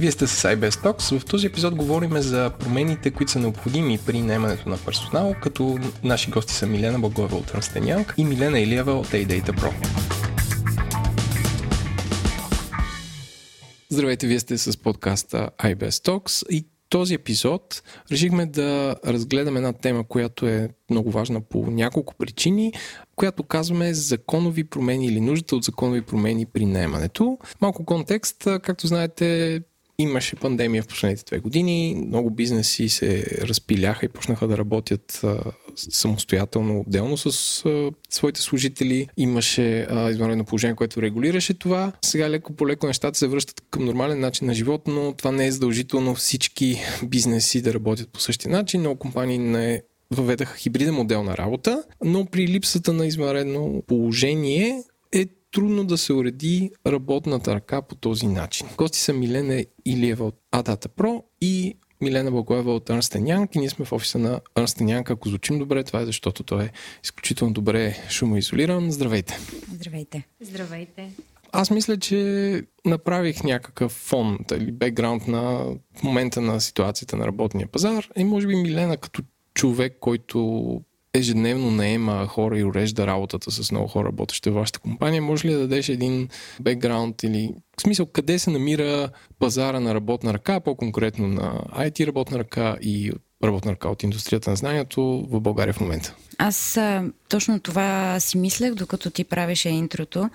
[0.00, 1.18] Вие сте с iBest Talks.
[1.18, 6.30] В този епизод говорим за промените, които са необходими при наемането на персонал, като наши
[6.30, 9.74] гости са Милена Благоева от Young и Милена Илиева от A-Data Pro.
[13.90, 17.82] Здравейте, вие сте с подкаста iBest Talks и този епизод
[18.12, 22.72] решихме да разгледаме една тема, която е много важна по няколко причини,
[23.16, 27.38] която казваме законови промени или нуждата от законови промени при наемането.
[27.60, 29.60] Малко контекст, както знаете,
[30.00, 35.24] Имаше пандемия в последните две години, много бизнеси се разпиляха и почнаха да работят
[35.76, 37.26] самостоятелно, отделно с
[37.64, 39.08] а, своите служители.
[39.16, 41.92] Имаше извънредно положение, което регулираше това.
[42.04, 45.46] Сега леко по леко нещата се връщат към нормален начин на живот, но това не
[45.46, 48.80] е задължително всички бизнеси да работят по същия начин.
[48.80, 55.26] Много компании не въведаха хибриден модел на работа, но при липсата на извънредно положение е
[55.52, 58.66] трудно да се уреди работната ръка по този начин.
[58.76, 63.70] Гости са Милена Илиева от Adata Pro и Милена Благоева от Ernst Young и ние
[63.70, 65.10] сме в офиса на Ernst Young.
[65.10, 66.70] Ако звучим добре, това е защото той е
[67.04, 68.90] изключително добре шумоизолиран.
[68.90, 69.38] Здравейте!
[69.74, 70.26] Здравейте!
[70.40, 71.10] Здравейте!
[71.52, 75.66] Аз мисля, че направих някакъв фон или бекграунд на
[76.02, 79.22] момента на ситуацията на работния пазар и може би Милена като
[79.54, 80.80] човек, който
[81.14, 85.52] ежедневно наема хора и урежда работата с много хора, работещи в вашата компания, може ли
[85.52, 86.28] да дадеш един
[86.60, 92.38] бекграунд или в смисъл къде се намира пазара на работна ръка, по-конкретно на IT работна
[92.38, 93.12] ръка и
[93.44, 96.14] работна ръка от индустрията на знанието в България в момента?
[96.38, 96.78] Аз
[97.28, 100.30] точно това си мислех, докато ти правеше интрото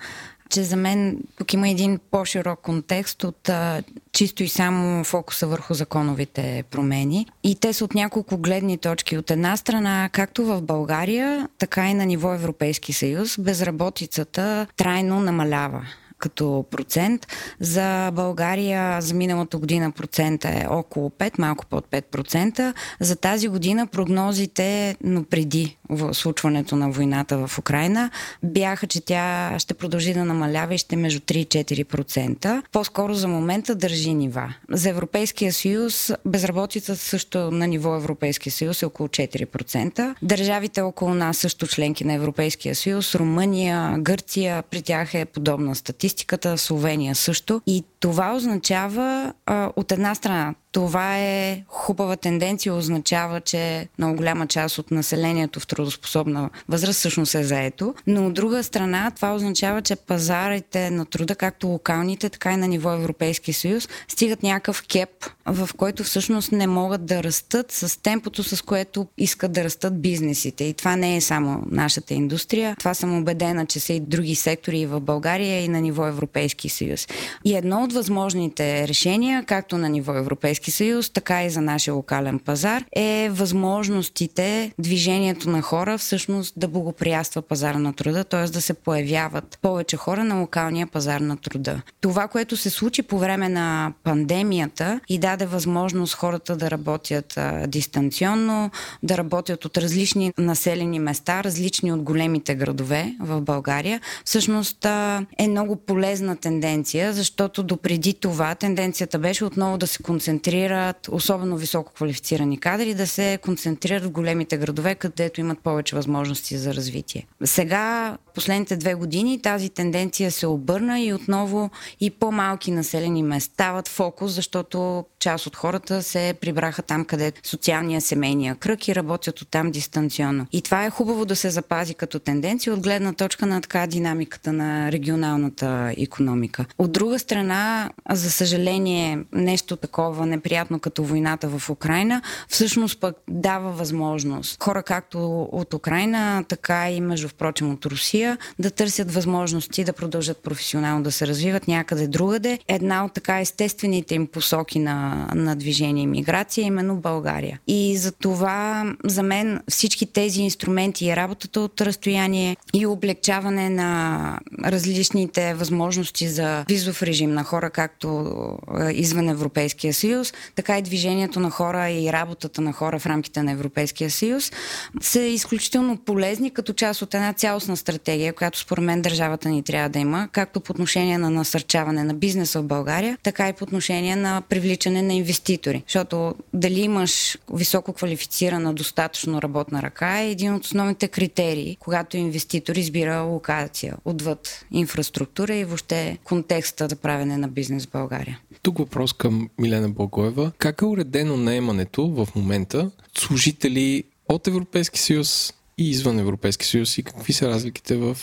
[0.50, 5.74] че за мен тук има един по-широк контекст от а, чисто и само фокуса върху
[5.74, 7.26] законовите промени.
[7.44, 9.18] И те са от няколко гледни точки.
[9.18, 15.82] От една страна, както в България, така и на ниво Европейски съюз, безработицата трайно намалява
[16.18, 17.26] като процент.
[17.60, 22.74] За България за миналата година процента е около 5, малко под 5%.
[23.00, 25.76] За тази година прогнозите, но преди
[26.12, 28.10] случването на войната в Украина,
[28.42, 32.62] бяха, че тя ще продължи да намалява и ще е между 3 и 4%.
[32.72, 34.54] По-скоро за момента държи нива.
[34.70, 40.14] За Европейския съюз безработица също на ниво Европейския съюз е около 4%.
[40.22, 45.74] Държавите около нас също членки на Европейския съюз, Румъния, Гърция, при тях е подобна
[46.08, 47.60] статистиката, Словения също.
[47.66, 49.32] И това означава
[49.76, 55.66] от една страна това е хубава тенденция, означава, че много голяма част от населението в
[55.66, 57.94] трудоспособна възраст всъщност е заето.
[58.06, 62.68] Но от друга страна, това означава, че пазарите на труда, както локалните, така и на
[62.68, 65.10] ниво Европейски съюз, стигат някакъв кеп,
[65.46, 70.64] в който всъщност не могат да растат с темпото, с което искат да растат бизнесите.
[70.64, 72.76] И това не е само нашата индустрия.
[72.78, 76.68] Това съм убедена, че са и други сектори и в България, и на ниво Европейски
[76.68, 77.08] съюз.
[77.44, 82.38] И едно от възможните решения, както на ниво Европейски съюз, така и за нашия локален
[82.38, 88.44] пазар, е възможностите, движението на хора всъщност да благоприятства пазара на труда, т.е.
[88.44, 91.82] да се появяват повече хора на локалния пазар на труда.
[92.00, 97.66] Това, което се случи по време на пандемията и даде възможност хората да работят а,
[97.66, 98.70] дистанционно,
[99.02, 105.48] да работят от различни населени места, различни от големите градове в България, всъщност а, е
[105.48, 111.92] много полезна тенденция, защото допреди това тенденцията беше отново да се концентрира концентрират, особено високо
[111.92, 117.26] квалифицирани кадри, да се концентрират в големите градове, където имат повече възможности за развитие.
[117.44, 121.70] Сега, последните две години, тази тенденция се обърна и отново
[122.00, 128.00] и по-малки населени места стават фокус, защото част от хората се прибраха там, където социалния
[128.00, 130.46] семейния кръг и работят оттам дистанционно.
[130.52, 134.52] И това е хубаво да се запази като тенденция от гледна точка на така динамиката
[134.52, 136.64] на регионалната економика.
[136.78, 137.65] От друга страна,
[138.10, 144.82] за съжаление, нещо такова не неприятно като войната в Украина, всъщност пък дава възможност хора
[144.82, 151.02] както от Украина, така и между впрочем от Русия да търсят възможности да продължат професионално
[151.02, 152.58] да се развиват някъде другаде.
[152.68, 157.60] Една от така естествените им посоки на, на движение и миграция е именно България.
[157.66, 164.40] И за това за мен всички тези инструменти и работата от разстояние и облегчаване на
[164.64, 168.58] различните възможности за визов режим на хора както
[168.92, 173.52] извън Европейския съюз, така и движението на хора и работата на хора в рамките на
[173.52, 174.52] Европейския съюз
[175.00, 179.88] са изключително полезни като част от една цялостна стратегия, която според мен държавата ни трябва
[179.88, 184.16] да има, както по отношение на насърчаване на бизнеса в България, така и по отношение
[184.16, 185.82] на привличане на инвеститори.
[185.86, 192.76] Защото дали имаш високо квалифицирана достатъчно работна ръка е един от основните критерии, когато инвеститор
[192.76, 198.40] избира локация отвъд инфраструктура и въобще контекста за правене на бизнес в България.
[198.62, 200.52] Тук въпрос към Милена Благоева.
[200.58, 207.02] Как е уредено наемането в момента служители от Европейски съюз и извън Европейски съюз и
[207.02, 208.16] какви са разликите в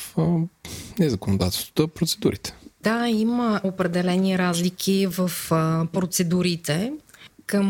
[0.99, 2.55] незаконодателството, процедурите?
[2.83, 6.93] Да, има определени разлики в а, процедурите.
[7.47, 7.65] Към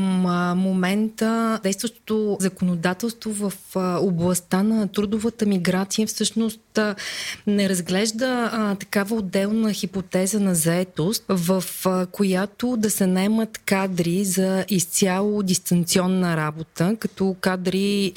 [0.57, 3.53] момента действащото законодателство в
[4.01, 6.79] областта на трудовата миграция всъщност
[7.47, 14.23] не разглежда а, такава отделна хипотеза на заетост, в а, която да се наемат кадри
[14.23, 18.13] за изцяло дистанционна работа, като кадри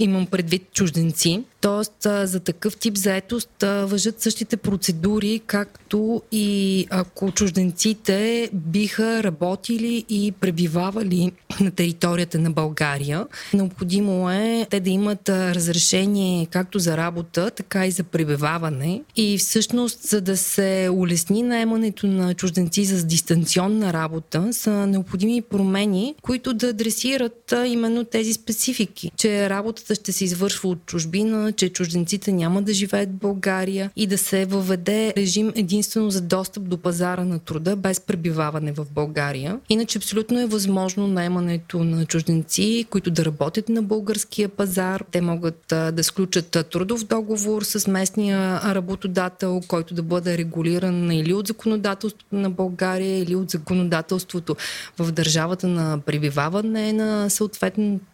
[0.00, 1.44] имам предвид чужденци.
[1.60, 10.32] Тоест, за такъв тип заетост въжат същите процедури, както и ако чужденците биха работили и
[10.32, 13.26] пребивавали на територията на България.
[13.54, 19.02] Необходимо е те да имат разрешение както за работа, така и за пребиваване.
[19.16, 26.14] И всъщност, за да се улесни наемането на чужденци за дистанционна работа, са необходими промени,
[26.22, 32.32] които да адресират именно тези специфики, че работата ще се извършва от чужбина, че чужденците
[32.32, 37.24] няма да живеят в България и да се въведе режим единствено за достъп до пазара
[37.24, 39.60] на труда без пребиваване в България.
[39.68, 45.04] Иначе абсолютно е възможно наемането на чужденци, които да работят на българския пазар.
[45.10, 51.46] Те могат да сключат трудов договор с местния работодател, който да бъде регулиран или от
[51.46, 54.56] законодателството на България, или от законодателството
[54.98, 57.30] в държавата на пребиваване на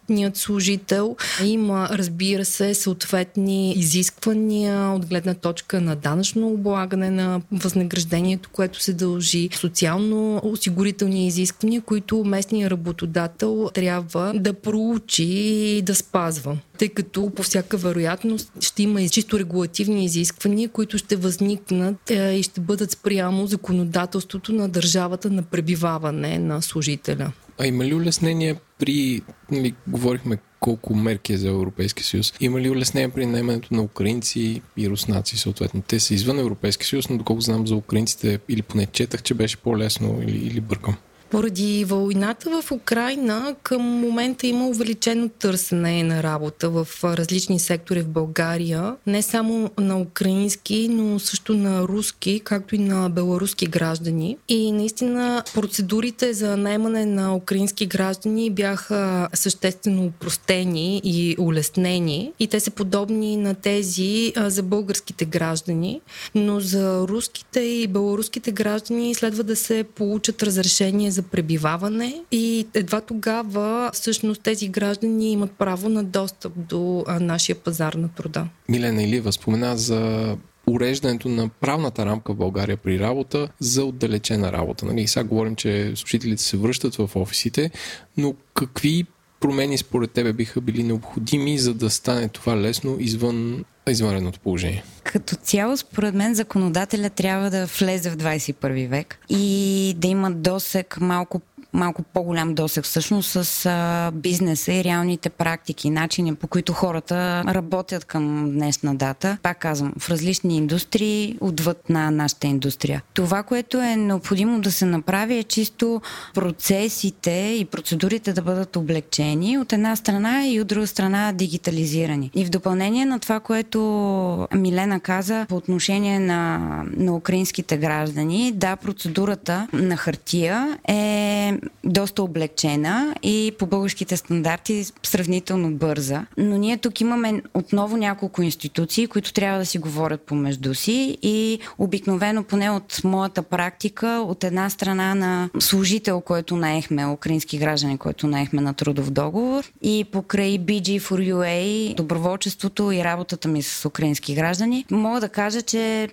[0.07, 1.15] съответният служител.
[1.45, 8.93] Има, разбира се, съответни изисквания от гледна точка на данъчно облагане на възнаграждението, което се
[8.93, 17.43] дължи, социално-осигурителни изисквания, които местният работодател трябва да проучи и да спазва тъй като по
[17.43, 22.91] всяка вероятност ще има и чисто регулативни изисквания, които ще възникнат е, и ще бъдат
[22.91, 27.31] спрямо законодателството на държавата на пребиваване на служителя.
[27.59, 29.21] А има ли улеснение при,
[29.51, 32.33] нали, говорихме колко мерки е за Европейски съюз.
[32.39, 35.81] Има ли улеснение при наемането на украинци и руснаци, съответно?
[35.87, 39.57] Те са извън Европейски съюз, но доколко знам за украинците, или поне четах, че беше
[39.57, 40.95] по-лесно, или, или бъркам.
[41.29, 48.07] Поради войната в Украина към момента има увеличено търсене на работа в различни сектори в
[48.07, 48.95] България.
[49.07, 54.37] Не само на украински, но също на руски, както и на беларуски граждани.
[54.47, 62.31] И наистина процедурите за наемане на украински граждани бяха съществено упростени и улеснени.
[62.39, 66.01] И те са подобни на тези за българските граждани.
[66.35, 73.01] Но за руските и беларуските граждани следва да се получат разрешение за пребиваване и едва
[73.01, 78.47] тогава всъщност тези граждани имат право на достъп до нашия пазар на труда.
[78.69, 80.35] Милена Илива спомена за
[80.67, 84.85] уреждането на правната рамка в България при работа за отдалечена работа.
[84.85, 85.07] Нали?
[85.07, 87.71] Сега говорим, че служителите се връщат в офисите,
[88.17, 89.05] но какви
[89.39, 94.83] промени според тебе биха били необходими, за да стане това лесно извън извънредното положение?
[95.03, 100.97] Като цяло, според мен, законодателя трябва да влезе в 21 век и да има досек
[101.01, 101.41] малко
[101.73, 108.51] малко по-голям досек всъщност с бизнеса и реалните практики, начини по които хората работят към
[108.51, 109.37] днешна дата.
[109.43, 113.03] Пак казвам, в различни индустрии, отвъд на нашата индустрия.
[113.13, 116.01] Това, което е необходимо да се направи е чисто
[116.33, 122.31] процесите и процедурите да бъдат облегчени от една страна и от друга страна дигитализирани.
[122.35, 126.59] И в допълнение на това, което Милена каза по отношение на,
[126.97, 135.71] на украинските граждани, да, процедурата на хартия е доста облегчена и по българските стандарти сравнително
[135.71, 136.25] бърза.
[136.37, 141.59] Но ние тук имаме отново няколко институции, които трябва да си говорят помежду си и
[141.77, 148.27] обикновено, поне от моята практика, от една страна на служител, който наехме, украински граждани, който
[148.27, 154.35] наехме на трудов договор и покрай BG for UA, доброволчеството и работата ми с украински
[154.35, 156.09] граждани, мога да кажа, че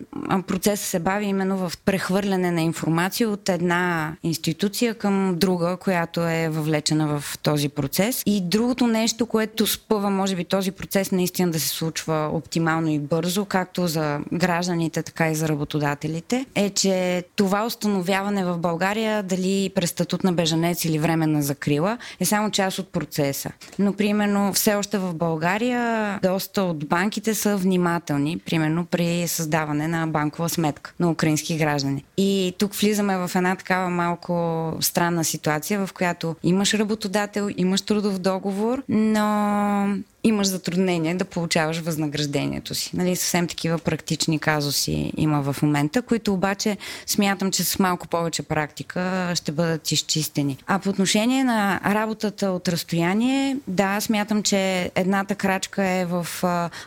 [0.47, 6.49] процесът се бави именно в прехвърляне на информация от една институция към друга, която е
[6.49, 8.23] въвлечена в този процес.
[8.27, 12.99] И другото нещо, което спъва, може би, този процес наистина да се случва оптимално и
[12.99, 19.71] бързо, както за гражданите, така и за работодателите, е, че това установяване в България, дали
[19.75, 23.51] през статут на бежанец или временна закрила, е само част от процеса.
[23.79, 30.07] Но, примерно, все още в България доста от банките са внимателни, примерно при създаване на
[30.07, 32.05] банкова сметка на украински граждани.
[32.17, 38.19] И тук влизаме в една такава малко странна ситуация, в която имаш работодател, имаш трудов
[38.19, 42.91] договор, но имаш затруднение да получаваш възнаграждението си.
[42.95, 46.77] Нали, съвсем такива практични казуси има в момента, които обаче
[47.07, 50.59] смятам, че с малко повече практика ще бъдат изчистени.
[50.67, 56.27] А по отношение на работата от разстояние, да, смятам, че едната крачка е в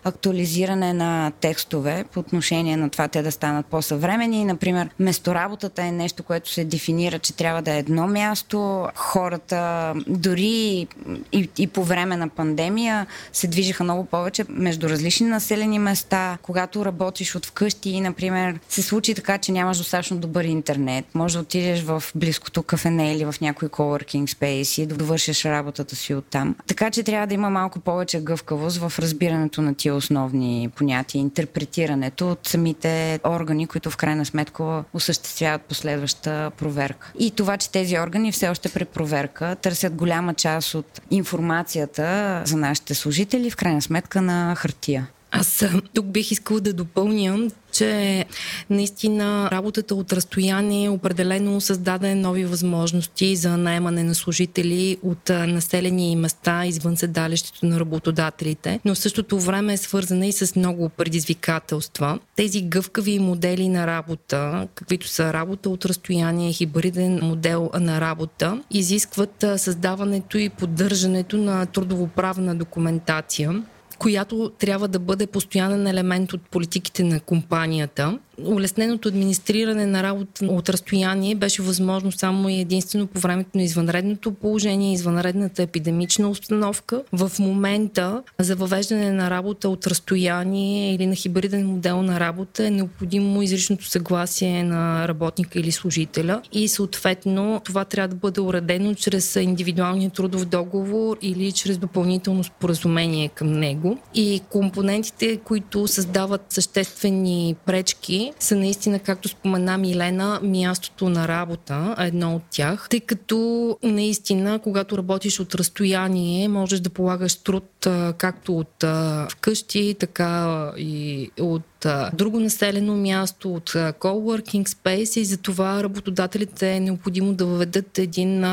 [0.04, 4.46] актуализиране на текстове по отношение на това те да станат по-съвремени.
[4.46, 8.88] Например, местоработата е нещо, което се дефинира, че трябва да е едно място.
[8.96, 10.88] Хората дори
[11.32, 16.38] и, и по време на пандемия се движиха много повече между различни населени места.
[16.42, 21.06] Когато работиш от вкъщи, например, се случи така, че нямаш достатъчно добър интернет.
[21.14, 25.96] Може да отидеш в близкото кафене или в някой coworking space и да довършиш работата
[25.96, 26.56] си оттам.
[26.68, 32.32] Така че трябва да има малко повече гъвкавост в разбирането на тия основни понятия, интерпретирането
[32.32, 37.12] от самите органи, които в крайна сметка осъществяват последваща проверка.
[37.20, 42.58] И това, че тези органи все още при проверка търсят голяма част от информацията за
[42.58, 43.17] нашите служители,
[43.50, 45.08] в крайна сметка на хартия.
[45.32, 48.26] Аз тук бих искала да допълня, че
[48.70, 56.66] наистина работата от разстояние определено създаде нови възможности за найемане на служители от населени места
[56.66, 62.20] извън седалището на работодателите, но в същото време е свързана и с много предизвикателства.
[62.36, 69.46] Тези гъвкави модели на работа, каквито са работа от разстояние, хибриден модел на работа, изискват
[69.58, 73.64] създаването и поддържането на трудовоправна документация,
[74.00, 80.70] която трябва да бъде постоянен елемент от политиките на компанията улесненото администриране на работа от
[80.70, 87.04] разстояние беше възможно само и единствено по времето на извънредното положение, извънредната епидемична установка.
[87.12, 92.72] В момента за въвеждане на работа от разстояние или на хибриден модел на работа е
[92.72, 99.36] необходимо изричното съгласие на работника или служителя и съответно това трябва да бъде уредено чрез
[99.36, 103.98] индивидуалния трудов договор или чрез допълнително споразумение към него.
[104.14, 112.36] И компонентите, които създават съществени пречки са наистина, както спомена Милена, мястото на работа, едно
[112.36, 118.84] от тях, тъй като наистина, когато работиш от разстояние, можеш да полагаш труд както от
[119.32, 121.77] вкъщи, така и от
[122.14, 128.46] друго населено място, от coworking space и за това работодателите е необходимо да въведат един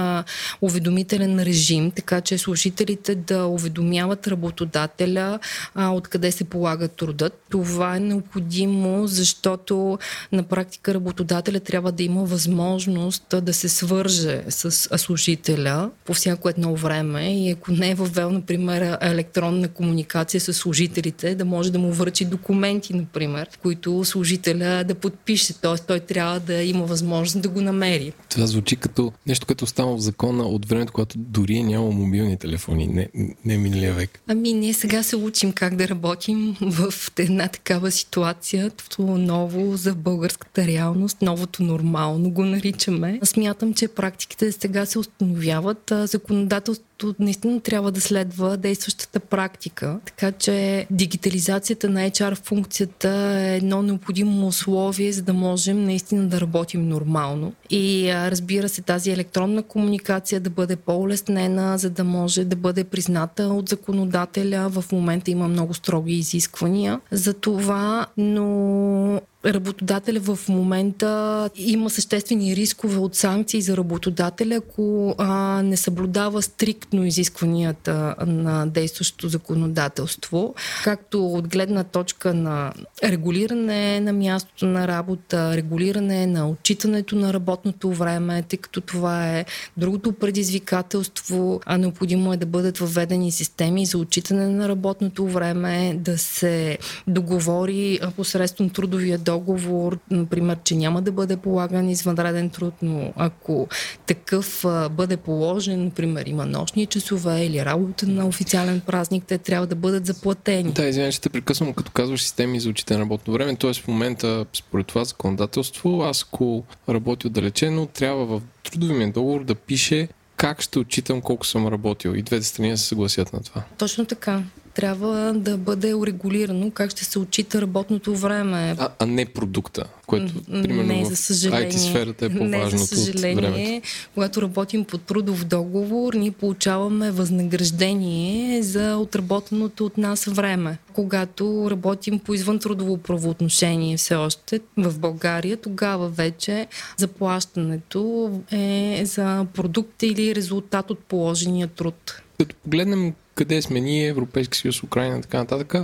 [0.61, 5.39] уведомителен режим, така че служителите да уведомяват работодателя
[5.77, 7.45] откъде се полага трудът.
[7.51, 9.99] Това е необходимо, защото
[10.33, 16.77] на практика работодателя трябва да има възможност да се свърже с служителя по всяко едно
[16.77, 21.93] време и ако не е въвел, например, електронна комуникация с служителите, да може да му
[21.93, 25.61] връчи документи, например, които служителя да подпише.
[25.61, 25.87] Т.е.
[25.87, 28.13] той трябва да има възможност да го намери.
[28.29, 32.37] Това звучи като нещо, което става в закона от времето, когато дори е няма мобилни
[32.37, 33.09] телефони, не,
[33.45, 34.21] не миналия век.
[34.29, 40.67] Ами ние сега се учим как да работим в една такава ситуация, ново за българската
[40.67, 43.21] реалност, новото нормално го наричаме.
[43.25, 45.93] Смятам, че практиките сега се установяват.
[46.05, 49.99] Законодателството наистина трябва да следва действащата практика.
[50.05, 56.41] Така че дигитализацията на HR функцията е едно необходимо условие, за да можем наистина да
[56.41, 57.53] работим нормално.
[57.71, 63.43] И разбира се, тази електронна комуникация да бъде по-улеснена, за да може да бъде призната
[63.43, 64.69] от законодателя.
[64.69, 72.99] В момента има много строги изисквания за това, но работодателя в момента има съществени рискове
[72.99, 81.49] от санкции за работодателя, ако а, не съблюдава стриктно изискванията на действащото законодателство, както от
[81.49, 82.73] гледна точка на
[83.05, 89.45] регулиране на мястото на работа, регулиране на отчитането на работното време, тъй като това е
[89.77, 96.19] другото предизвикателство, а необходимо е да бъдат въведени системи за отчитане на работното време, да
[96.19, 103.13] се договори посредством трудовия договор договор, например, че няма да бъде полаган извънреден труд, но
[103.17, 103.69] ако
[104.07, 109.67] такъв а, бъде положен, например, има нощни часове или работа на официален празник, те трябва
[109.67, 110.73] да бъдат заплатени.
[110.73, 113.75] Да, извинявай, че те прекъсвам, като казваш системи за учите на работно време, т.е.
[113.75, 119.55] в момента, според това законодателство, аз ако работя отдалечено, трябва в трудовия ми договор да
[119.55, 122.11] пише как ще отчитам колко съм работил.
[122.11, 123.63] И двете страни се съгласят на това.
[123.79, 124.43] Точно така
[124.75, 128.77] трябва да бъде урегулирано как ще се отчита работното време.
[128.79, 132.79] А, а не продукта, което примерно не, за съжаление, в IT сферата е по-важното не,
[132.79, 133.83] за съжаление,
[134.15, 140.79] когато работим под трудов договор, ние получаваме възнаграждение за отработеното от нас време.
[140.93, 146.67] Когато работим по извън трудово правоотношение все още в България, тогава вече
[146.97, 152.23] заплащането е за продукт или резултат от положения труд.
[152.39, 155.75] Като погледнем къде сме ние, Европейски съюз, Украина, така нататък,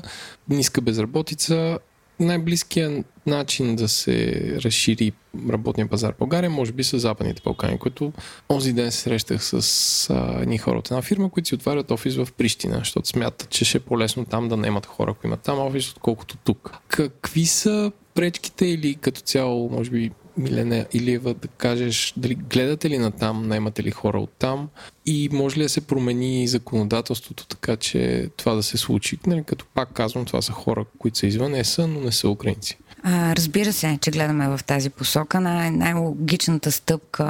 [0.49, 1.79] ниска безработица,
[2.21, 5.13] най-близкият начин да се разшири
[5.51, 8.13] работния пазар в България, може би са Западните Балкани, които
[8.51, 12.17] онзи ден се срещах с а, едни хора от една фирма, които си отварят офис
[12.17, 15.59] в Прищина, защото смятат, че ще е по-лесно там да наемат хора, ако имат там
[15.59, 16.73] офис, отколкото тук.
[16.89, 22.99] Какви са пречките или като цяло, може би, Милена Илиева, да кажеш дали гледате ли
[22.99, 24.69] на там, наймате ли хора от там
[25.07, 29.19] и може ли да се промени законодателството така, че това да се случи?
[29.27, 32.79] Нали, като пак казвам, това са хора, които са извън ЕСА, но не са украинци.
[33.03, 35.41] А, разбира се, че гледаме в тази посока.
[35.41, 37.27] Най- най-логичната стъпка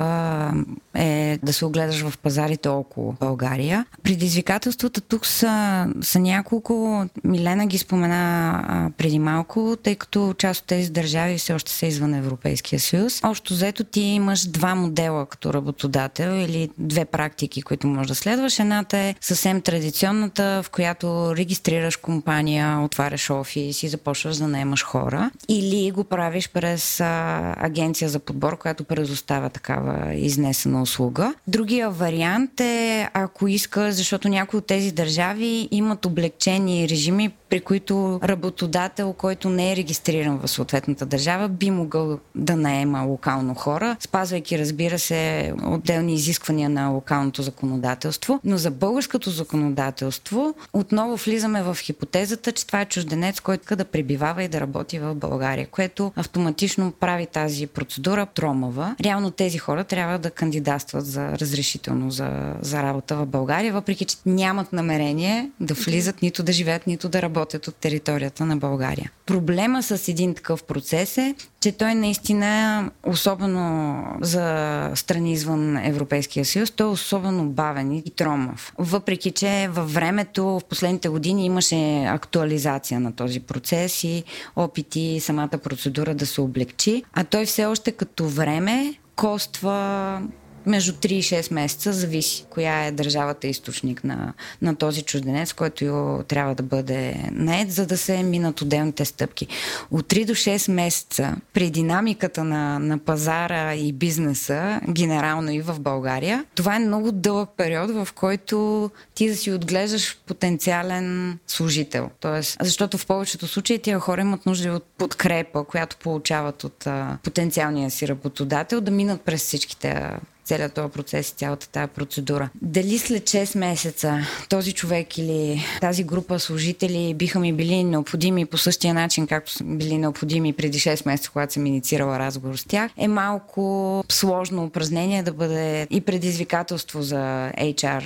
[0.94, 3.86] е да се огледаш в пазарите около България.
[4.02, 7.06] Предизвикателствата тук са, са няколко.
[7.24, 11.86] Милена ги спомена а, преди малко, тъй като част от тези държави все още са
[11.86, 13.20] извън Европейския съюз.
[13.24, 18.58] Общо взето ти имаш два модела като работодател или две практики, които можеш да следваш.
[18.58, 25.30] Едната е съвсем традиционната, в която регистрираш компания, отваряш офис и започваш да наемаш хора.
[25.48, 31.34] И или го правиш през а, агенция за подбор, която предоставя такава изнесена услуга.
[31.46, 38.20] Другия вариант е, ако иска, защото някои от тези държави имат облегчени режими, при които
[38.24, 44.58] работодател, който не е регистриран в съответната държава, би могъл да наема локално хора, спазвайки,
[44.58, 48.40] разбира се, отделни изисквания на локалното законодателство.
[48.44, 54.42] Но за българското законодателство отново влизаме в хипотезата, че това е чужденец, който да пребивава
[54.42, 58.96] и да работи в България, което автоматично прави тази процедура тромава.
[59.00, 64.16] Реално тези хора трябва да кандидатстват за разрешително за, за работа в България, въпреки че
[64.26, 69.10] нямат намерение да влизат, нито да живеят, нито да работят работят от територията на България.
[69.26, 76.70] Проблема с един такъв процес е, че той наистина, особено за страни извън Европейския съюз,
[76.70, 78.72] той е особено бавен и тромав.
[78.78, 84.24] Въпреки, че във времето, в последните години имаше актуализация на този процес и
[84.56, 90.22] опити самата процедура да се облегчи, а той все още като време коства
[90.66, 96.20] между 3 и 6 месеца, зависи коя е държавата източник на, на този чужденец, който
[96.28, 99.46] трябва да бъде наед, за да се минат отделните стъпки.
[99.90, 105.80] От 3 до 6 месеца при динамиката на, на пазара и бизнеса, генерално и в
[105.80, 112.10] България, това е много дълъг период, в който ти да си отглеждаш потенциален служител.
[112.20, 117.18] Тоест, защото в повечето случаи тия хора имат нужда от подкрепа, която получават от а,
[117.22, 120.10] потенциалния си работодател, да минат през всичките
[120.50, 122.48] целият този процес и цялата тази процедура.
[122.62, 128.58] Дали след 6 месеца този човек или тази група служители биха ми били необходими по
[128.58, 132.90] същия начин, както са били необходими преди 6 месеца, когато съм инициирала разговор с тях,
[132.96, 138.02] е малко сложно упражнение да бъде и предизвикателство за HR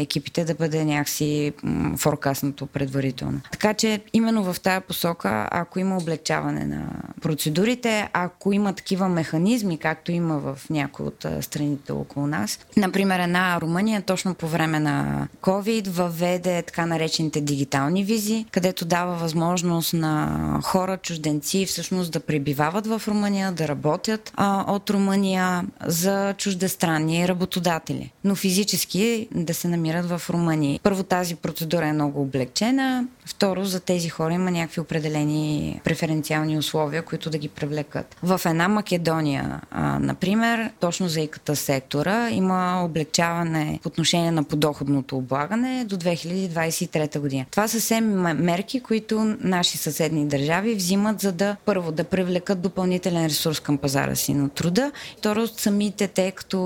[0.00, 1.52] екипите да бъде някакси
[1.96, 3.40] форкаснато предварително.
[3.52, 6.90] Така че именно в тази посока, ако има облегчаване на
[7.22, 12.58] процедурите, ако има такива механизми, както има в някои от страните страните около нас.
[12.76, 19.14] Например, една Румъния точно по време на COVID въведе така наречените дигитални визи, където дава
[19.14, 26.34] възможност на хора, чужденци всъщност да пребивават в Румъния, да работят а, от Румъния за
[26.38, 30.80] чуждестранни работодатели, но физически да се намират в Румъния.
[30.82, 37.02] Първо тази процедура е много облегчена, второ за тези хора има някакви определени преференциални условия,
[37.02, 38.16] които да ги привлекат.
[38.22, 45.16] В една Македония, а, например, точно за иката сектора има облегчаване по отношение на подоходното
[45.16, 47.44] облагане до 2023 година.
[47.50, 53.26] Това са все мерки, които наши съседни държави взимат, за да първо да привлекат допълнителен
[53.26, 54.92] ресурс към пазара си на труда.
[55.18, 56.58] Второ, самите те като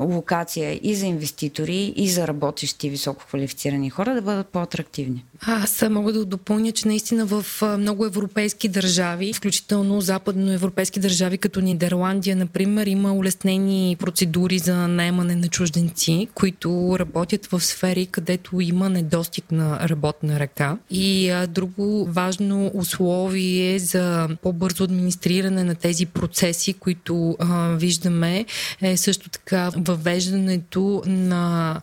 [0.00, 5.24] локация и за инвеститори, и за работещи високо квалифицирани хора да бъдат по-атрактивни.
[5.40, 12.36] Аз мога да допълня, че наистина в много европейски държави, включително западноевропейски държави, като Нидерландия,
[12.36, 14.25] например, има улеснени процедури
[14.62, 20.78] за наемане на чужденци, които работят в сфери, където има недостиг на работна ръка.
[20.90, 28.46] И а, друго важно условие за по-бързо администриране на тези процеси, които а, виждаме,
[28.82, 31.80] е също така въвеждането на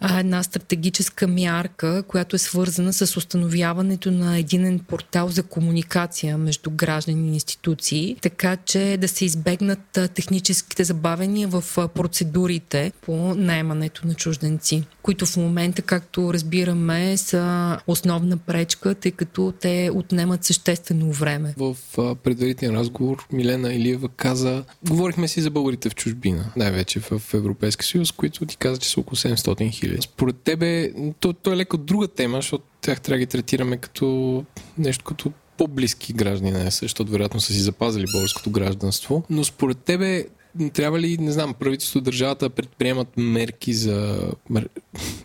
[0.00, 6.70] а, една стратегическа мярка, която е свързана с установяването на единен портал за комуникация между
[6.70, 11.64] граждани и институции, така че да се избегнат техническите забавения в
[11.94, 19.52] процедурите по найемането на чужденци, които в момента, както разбираме, са основна пречка, тъй като
[19.60, 21.54] те отнемат съществено време.
[21.56, 21.76] В
[22.14, 28.12] предварителен разговор Милена Илиева каза, говорихме си за българите в чужбина, най-вече в Европейския съюз,
[28.12, 30.02] които ти каза, че са около 700 хиляди.
[30.02, 34.44] Според тебе, то, то е леко друга тема, защото тях трябва да ги третираме като
[34.78, 39.24] нещо като по-близки граждани на защото вероятно са си запазили българското гражданство.
[39.30, 40.26] Но според тебе
[40.72, 44.28] трябва ли, не знам, правителството, държавата предприемат мерки за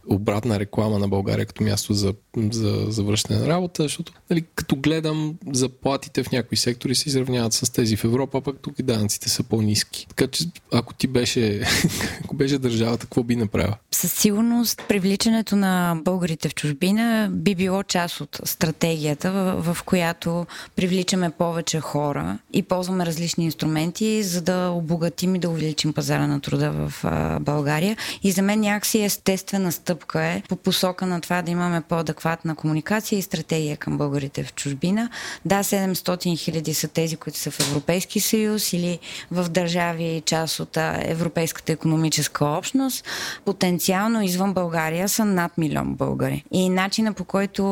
[0.08, 2.14] обратна реклама на България като място за,
[2.52, 7.54] за, за връщане на работа, защото нали, като гледам заплатите в някои сектори се изравняват
[7.54, 10.06] с тези в Европа, пък тук и данъците са по-низки.
[10.10, 11.62] Така че ако ти беше,
[12.24, 13.78] ако беше държавата, какво би направила?
[13.92, 20.46] Със сигурност привличането на българите в чужбина би било част от стратегията, в, в която
[20.76, 26.39] привличаме повече хора и ползваме различни инструменти, за да обогатим и да увеличим пазара на
[26.39, 27.97] труда в а, България.
[28.23, 33.19] И за мен някакси естествена стъпка е по посока на това да имаме по-адекватна комуникация
[33.19, 35.10] и стратегия към българите в чужбина.
[35.45, 38.99] Да, 700 хиляди са тези, които са в Европейски съюз или
[39.32, 43.06] в държави част от Европейската економическа общност.
[43.45, 46.43] Потенциално извън България са над милион българи.
[46.52, 47.63] И начина по който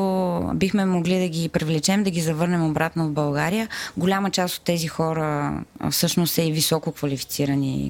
[0.56, 4.88] бихме могли да ги привлечем, да ги завърнем обратно в България, голяма част от тези
[4.88, 5.54] хора
[5.91, 7.31] всъщност са и високо квалифицирани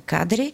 [0.05, 0.53] кадри,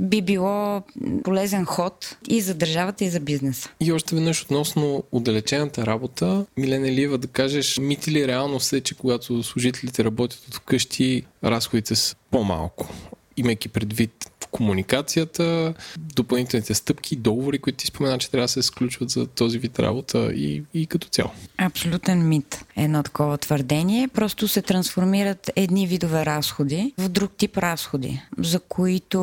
[0.00, 0.82] би било
[1.24, 3.68] полезен ход и за държавата, и за бизнеса.
[3.80, 8.94] И още веднъж относно отдалечената работа, Милена Лиева, да кажеш, мити ли реално се, че
[8.94, 12.88] когато служителите работят от вкъщи, разходите са по-малко?
[13.36, 19.26] Имайки предвид комуникацията, допълнителните стъпки, договори, които ти спомена, че трябва да се сключват за
[19.26, 21.30] този вид работа и, и като цяло.
[21.58, 24.08] Абсолютен мит едно такова твърдение.
[24.08, 29.20] Просто се трансформират едни видове разходи в друг тип разходи, за които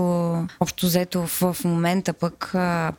[0.59, 2.49] общо взето в момента пък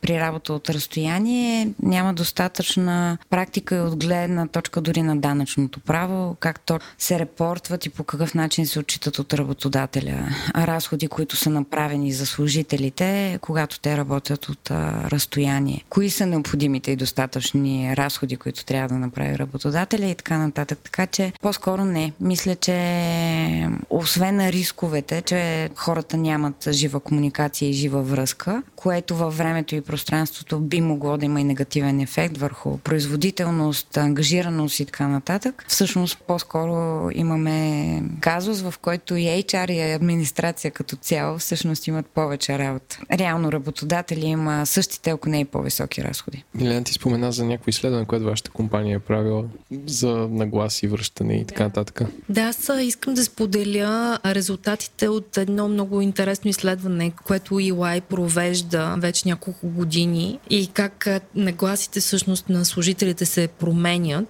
[0.01, 6.35] при работа от разстояние няма достатъчна практика и от гледна точка дори на данъчното право,
[6.39, 11.49] как то се репортват и по какъв начин се отчитат от работодателя разходи, които са
[11.49, 15.83] направени за служителите, когато те работят от а, разстояние.
[15.89, 20.79] Кои са необходимите и достатъчни разходи, които трябва да направи работодателя и така нататък.
[20.83, 22.13] Така че по-скоро не.
[22.21, 29.37] Мисля, че освен на рисковете, че хората нямат жива комуникация и жива връзка, което във
[29.37, 35.07] времето и пространството би могло да има и негативен ефект върху производителност, ангажираност и така
[35.07, 35.65] нататък.
[35.67, 42.59] Всъщност по-скоро имаме казус, в който и HR и администрация като цяло всъщност имат повече
[42.59, 42.99] работа.
[43.13, 46.43] Реално работодатели има същите, ако не и по-високи разходи.
[46.53, 49.43] Милена, ти спомена за някои изследване, което вашата компания е правила
[49.85, 52.01] за нагласи, връщане и така нататък.
[52.29, 59.27] Да, аз искам да споделя резултатите от едно много интересно изследване, което EY провежда вече
[59.27, 64.27] няколко години и как нагласите всъщност на служителите се променят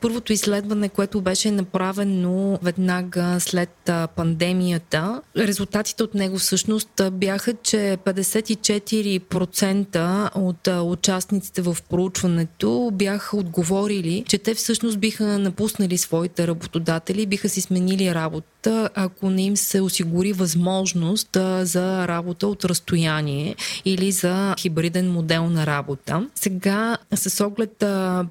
[0.00, 10.36] първото изследване, което беше направено веднага след пандемията, резултатите от него всъщност бяха, че 54%
[10.36, 17.60] от участниците в проучването бяха отговорили, че те всъщност биха напуснали своите работодатели, биха си
[17.60, 18.59] сменили работа,
[18.94, 25.66] ако не им се осигури възможност за работа от разстояние или за хибриден модел на
[25.66, 26.28] работа.
[26.34, 27.76] Сега, с оглед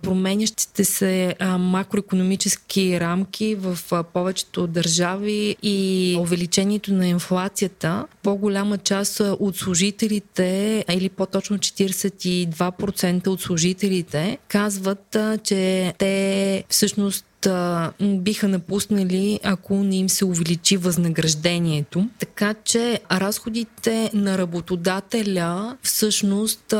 [0.02, 3.80] променящите се макроекономически рамки в
[4.13, 14.38] повечето държави и увеличението на инфлацията, по-голяма част от служителите, или по-точно 42% от служителите,
[14.48, 17.26] казват, че те всъщност
[18.02, 22.10] биха напуснали, ако не им се увеличи възнаграждението.
[22.19, 26.73] Така че разходите на работодателя всъщност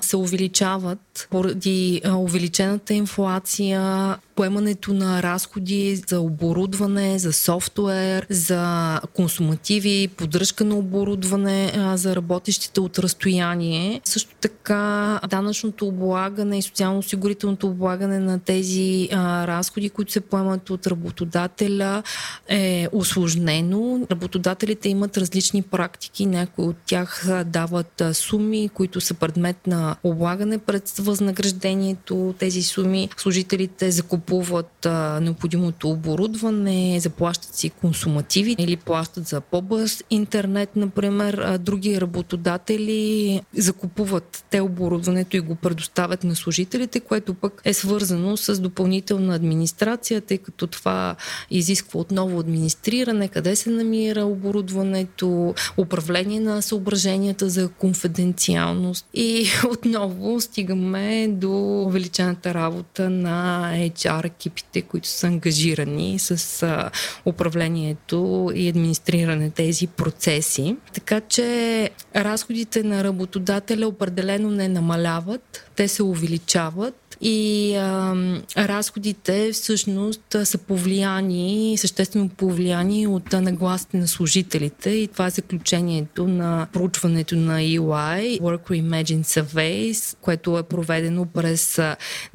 [0.00, 0.98] се увеличават
[1.30, 11.72] поради увеличената инфлация, поемането на разходи за оборудване, за софтуер, за консумативи, поддръжка на оборудване
[11.94, 14.00] за работещите от разстояние.
[14.04, 22.02] Също така данъчното облагане и социално-осигурителното облагане на тези разходи, които се поемат от работодателя
[22.48, 24.06] е осложнено.
[24.10, 30.88] Работодателите имат различни практики, някои от тях дават суми, които са предмет на облагане пред
[31.02, 33.08] възнаграждението, тези суми.
[33.16, 41.34] Служителите закупуват а, необходимото оборудване, заплащат си консумативи или плащат за по-бърз интернет, например.
[41.34, 48.36] А, други работодатели закупуват те оборудването и го предоставят на служителите, което пък е свързано
[48.36, 51.16] с допълнителна администрация, тъй като това
[51.50, 60.91] изисква отново администриране, къде се намира оборудването, управление на съображенията за конфиденциалност и отново стигаме
[61.28, 66.90] до увеличената работа на HR екипите, които са ангажирани с а,
[67.26, 70.76] управлението и администриране тези процеси.
[70.92, 78.14] Така че разходите на работодателя определено не намаляват, те се увеличават и а,
[78.56, 86.66] разходите всъщност са повлияни, съществено повлияни от нагласите на служителите и това е заключението на
[86.72, 91.80] проучването на EY, Work Reimagine Surveys, което е проведено през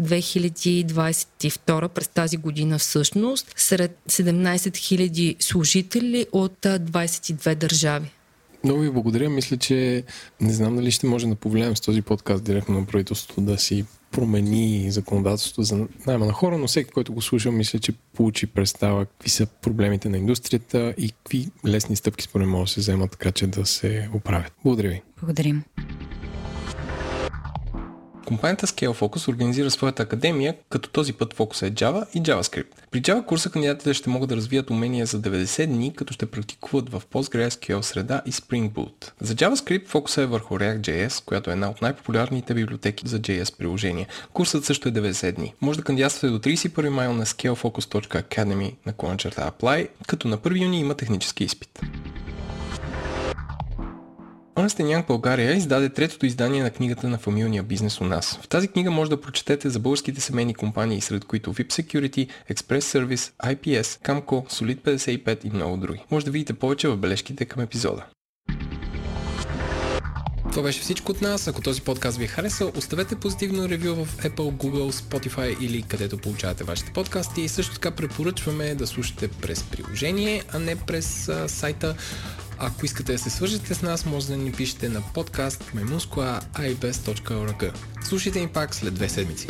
[0.02, 8.12] 2022, през тази година всъщност, сред 17 000 служители от 22 държави.
[8.64, 9.30] Много ви благодаря.
[9.30, 10.04] Мисля, че
[10.42, 13.86] не знам дали ще може да повлияем с този подкаст директно на правителството да си
[14.12, 19.06] промени законодателството за найма на хора, но всеки, който го слуша, мисля, че получи представа
[19.06, 23.32] какви са проблемите на индустрията и какви лесни стъпки според могат да се вземат така,
[23.32, 24.54] че да се оправят.
[24.64, 25.02] Благодаря ви.
[25.20, 25.64] Благодарим.
[28.28, 32.68] Компанията Scale Focus организира своята академия, като този път фокус е Java и JavaScript.
[32.92, 36.90] При Java курса кандидатите ще могат да развият умения за 90 дни, като ще практикуват
[36.90, 39.12] в PostgreSQL среда и Spring Boot.
[39.22, 44.08] За JavaScript фокуса е върху React.js, която е една от най-популярните библиотеки за JS приложения.
[44.34, 45.54] Курсът също е 90 дни.
[45.62, 50.94] Може да кандидатствате до 31 май на scalefocus.academy на Apply, като на 1 юни има
[50.94, 51.82] технически изпит.
[54.58, 58.40] Ernst Young България издаде третото издание на книгата на фамилния бизнес у нас.
[58.42, 62.80] В тази книга може да прочетете за българските семейни компании, сред които VIP Security, Express
[62.80, 66.04] Service, IPS, Camco, Solid 55 и много други.
[66.12, 68.06] Може да видите повече в бележките към епизода.
[70.58, 71.48] Това беше всичко от нас.
[71.48, 76.18] Ако този подкаст ви е харесал, оставете позитивно ревю в Apple, Google, Spotify или където
[76.18, 77.42] получавате вашите подкасти.
[77.42, 81.96] И също така препоръчваме да слушате през приложение, а не през а, сайта.
[82.58, 87.72] Ако искате да се свържете с нас, може да ни пишете на подкаст maimuskoa.ibes.org.
[88.04, 89.48] Слушайте ни пак след две седмици.